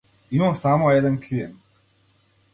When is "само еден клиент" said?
0.55-1.55